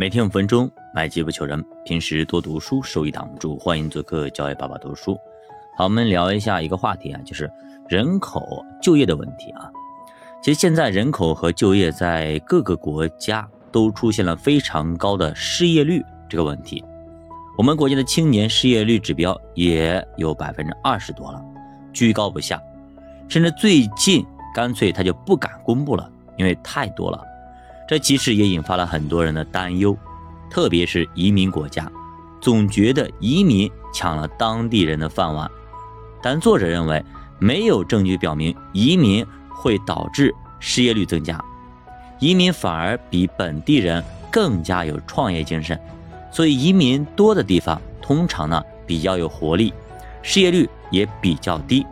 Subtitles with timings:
[0.00, 1.62] 每天五分钟，买机不求人。
[1.84, 3.58] 平时多读书，收益挡不住。
[3.58, 5.14] 欢迎做客教育爸爸读书。
[5.76, 7.52] 好，我们聊一下一个话题啊，就是
[7.86, 9.70] 人口就业的问题啊。
[10.42, 16.82] 其实现在人口和就业在各个国家都出现了非常高的失业率这个问题。
[17.58, 21.44] 我们国家的青年失业率指标也有百分之二十多了，
[21.92, 22.58] 居高不下。
[23.28, 24.24] 甚至最近
[24.54, 27.22] 干脆他就不敢公布了，因为太多了。
[27.90, 29.98] 这其实也引发了很多人的担忧，
[30.48, 31.90] 特别是移民国家，
[32.40, 35.50] 总觉得移民抢了当地人的饭碗。
[36.22, 37.04] 但作者认为，
[37.40, 41.44] 没有证据表明移民会导致失业率增加，
[42.20, 45.76] 移民反而比本地人更加有创业精神。
[46.30, 49.74] 所以，移民多的地方通常呢比较有活力，
[50.22, 51.84] 失业率也比较低。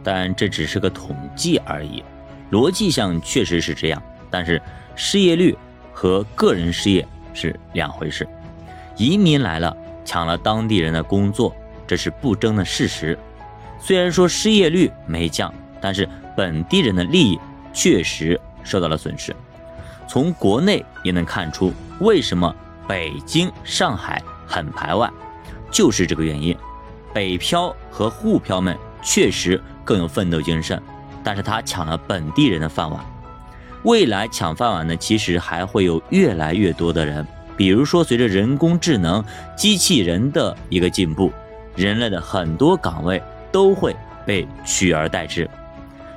[0.00, 2.04] 但这只是个统计而已，
[2.52, 4.62] 逻辑上确实是这样，但是。
[4.96, 5.56] 失业率
[5.92, 8.26] 和个人失业是两回事。
[8.96, 11.54] 移民来了，抢了当地人的工作，
[11.86, 13.18] 这是不争的事实。
[13.80, 17.38] 虽然说失业率没降，但是本地人的利益
[17.72, 19.34] 确实受到了损失。
[20.06, 22.54] 从国内也能看出，为什么
[22.86, 25.10] 北京、上海很排外，
[25.70, 26.56] 就是这个原因。
[27.12, 30.80] 北漂和沪漂们确实更有奋斗精神，
[31.22, 33.04] 但是他抢了本地人的饭碗。
[33.84, 37.26] 未来抢饭碗呢，其实还会有越来越多的人。
[37.56, 39.22] 比如说，随着人工智能、
[39.54, 41.30] 机器人的一个进步，
[41.76, 43.94] 人类的很多岗位都会
[44.26, 45.48] 被取而代之。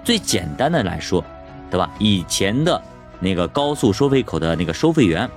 [0.02, 1.24] 最简单的来说，
[1.70, 1.90] 对吧？
[2.00, 2.82] 以前的
[3.20, 5.30] 那个高速收费口的那个收费员，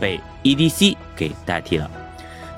[0.00, 1.90] 被 EDC 给代替了。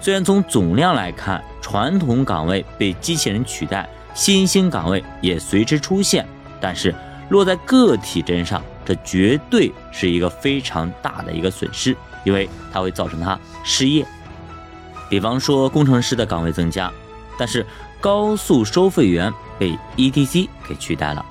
[0.00, 6.24] 虽然从总量来看，传统岗位被机器人取代，新兴岗位也随之出现，
[6.60, 6.94] 但是
[7.30, 8.62] 落在个体身上。
[8.88, 11.94] 这绝对是一个非常大的一个损失，
[12.24, 14.02] 因为它会造成他失业。
[15.10, 16.90] 比方说，工程师的岗位增加，
[17.38, 17.66] 但是
[18.00, 21.22] 高速收费员被 ETC 给取代了。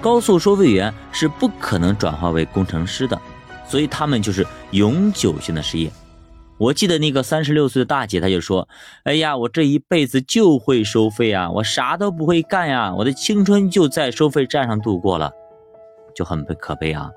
[0.00, 3.20] 高速收费员是不可能转化为工程师的，
[3.66, 5.90] 所以他们就是永久性的失业。
[6.56, 8.68] 我记得那个三十六岁的大姐，她就说
[9.02, 15.32] ：“哎呀，我这一辈子就会收费啊，我啥都不会干呀，我的青春就在收费站上度过了。”
[16.22, 17.10] 就很可悲啊！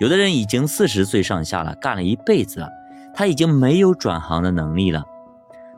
[0.00, 2.68] 有的人已经四十岁上下了，干了一辈子了，
[3.14, 5.04] 他已经没有转行的能力了。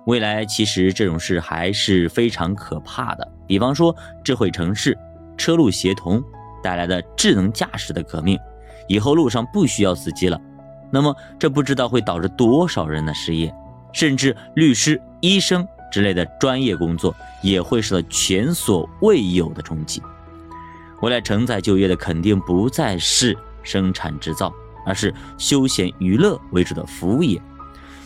[0.07, 3.33] 未来其实这种事还是非常可怕的。
[3.47, 4.97] 比方说，智慧城市、
[5.37, 6.23] 车路协同
[6.63, 8.41] 带来的智能驾驶的革命，
[8.89, 10.41] 以后路上不需要司机了，
[10.91, 13.55] 那么这不知道会导致多少人的失业，
[13.93, 20.03] 甚至律师、医生之类的专业工作也会受到前所未有的冲击。
[21.05, 24.51] 未来承载就业的肯定不再是生产制造，
[24.87, 27.39] 而是休闲娱乐为主的服务业。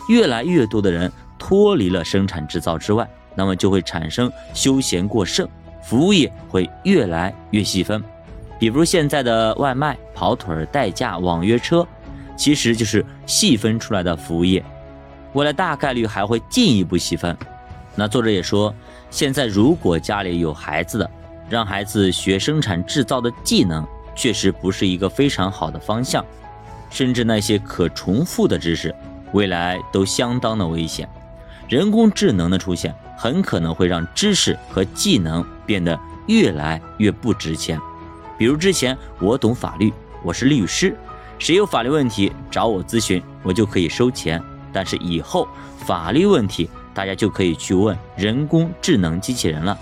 [0.08, 5.48] 越来越多的人脱离了生产制造之外，那么就会产生休闲过剩，
[5.80, 8.02] 服务业会越来越细分。
[8.58, 11.86] 比如现在的外卖、跑腿、代驾、网约车，
[12.36, 14.60] 其实就是细分出来的服务业。
[15.34, 17.36] 未来大概率还会进一步细分。
[17.94, 18.74] 那作者也说，
[19.08, 21.08] 现在如果家里有孩子的，
[21.48, 26.24] 让孩子学生产制造的技能，确实不是一个非常好的方向，
[26.90, 28.94] 甚至那些可重复的知识，
[29.32, 31.08] 未来都相当的危险。
[31.68, 37.78] 人工智能的出现，很可能会让知识和技能变得越来越不值钱。
[38.36, 39.92] 比如之前我懂法律，
[40.22, 40.96] 我是律师，
[41.38, 44.42] 谁有法律问题找我咨询，我就可以收钱。
[44.72, 45.48] 但是以后
[45.78, 49.76] 法律问题，大家就可以去问人工智能机器人了。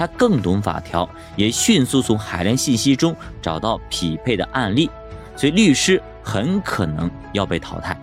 [0.00, 1.06] 他更懂法条，
[1.36, 4.88] 也迅速从海量信息中找到匹配的案例，
[5.36, 7.94] 所以律师很可能要被淘汰。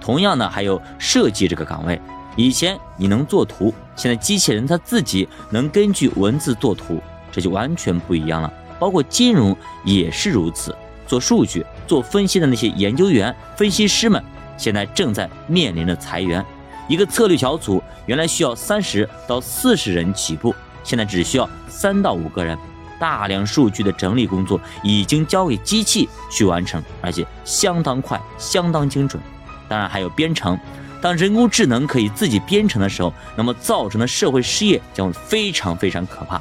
[0.00, 2.02] 同样呢，还有设计这个岗位，
[2.34, 7.00] 以前你能做图，现在机器人它自己能根据文字做图，
[7.30, 8.52] 这就完全不一样了。
[8.80, 10.76] 包括金融也是如此，
[11.06, 14.20] 做数据、做分析的那些研究员、分析师们，
[14.56, 16.44] 现在正在面临着裁员。
[16.88, 20.52] 一个策略小组原来需要三十到四十人起步。
[20.84, 22.56] 现在只需要三到五个人，
[23.00, 29.20] 大量数据的整理工作已经交给机器去完成，而且相当快、相当精准。
[29.68, 30.58] 当然还有编程，
[31.00, 36.40] 当人工智能可以自己编程的时候，那么造成的社会失业将会非常非常可怕。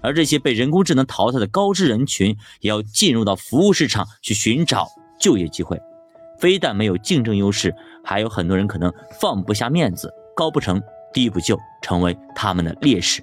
[0.00, 4.88] 而这些被人工智能淘汰的高知人群，也要进入到服务市场去寻找
[5.18, 5.80] 就业机会。
[6.38, 10.82] 非但没有竞争优势，还有很多人可能放不下面子，高不成
[11.12, 13.22] 低不就，成为他们的劣势。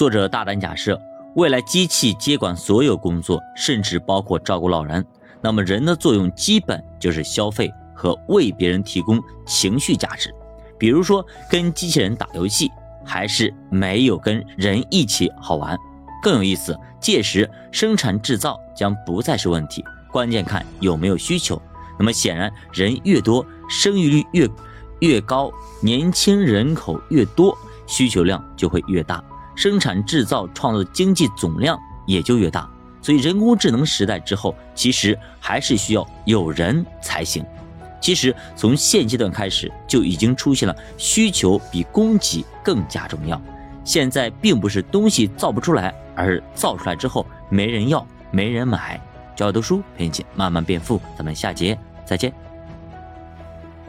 [0.00, 0.98] 作者大胆假设，
[1.34, 5.04] 未来机器接管所有工作，甚至包括照顾老人，
[5.42, 10.34] 那么人的作用基本就是消费和为别人提供情绪价值。
[10.78, 12.72] 比如说，跟机器人打游戏，
[13.04, 15.76] 还是没有跟人一起好玩
[16.22, 16.74] 更有意思。
[16.98, 21.60] 届时，生产制造将不再是问题，关键看有没有需求。
[21.98, 24.48] 那么显然，人越多，生育率越
[25.00, 25.52] 越高，
[25.82, 27.54] 年轻人口越多，
[27.86, 29.22] 需求量就会越大，
[29.60, 32.66] 生产制造创造的经济总量也就越大。
[33.02, 37.44] 所以，人工智能时代之后，其实还是需要有人才行。
[38.00, 43.38] 其实，从现阶段开始就已经出现了需求比供给更加重要。
[43.84, 48.98] 现在并不是东西造不出来，而是造出来之后没人要、没人买。
[49.36, 52.49] 教我读书陪你慢慢变富，咱们下节再见。